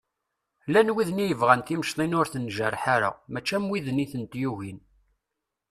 Llan 0.67 0.93
widen 0.95 1.21
i 1.23 1.25
yebɣan 1.27 1.61
timecḍin 1.65 2.17
ur 2.19 2.27
ten-njerreḥ 2.29 2.83
ara 2.95 3.09
mačči 3.31 3.53
am 3.57 3.65
widen 3.71 4.03
i 4.03 4.05
tent-yugin. 4.11 4.79